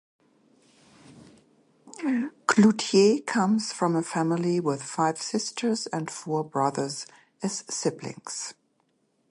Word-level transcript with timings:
Clouthier 2.47 3.21
comes 3.23 3.71
from 3.71 3.91
a 3.93 3.97
large 3.99 4.07
family 4.07 4.59
with 4.59 4.81
five 4.81 5.19
sisters 5.21 5.85
and 5.93 6.09
four 6.09 6.43
brothers 6.43 7.05
as 7.43 7.63
siblings. 7.69 8.55